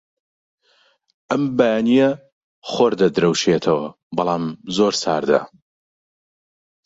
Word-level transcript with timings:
ئەم 1.31 1.43
بەیانییە 1.57 2.09
خۆر 2.71 2.91
دەدرەوشێتەوە، 3.01 3.87
بەڵام 4.15 4.45
زۆر 4.75 4.93
ساردە. 5.03 5.39